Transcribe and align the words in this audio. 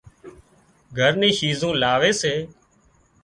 گھر 0.97 1.11
ني 1.21 1.29
شيزون 1.37 1.73
لاوي 1.81 2.11
سي 2.21 2.33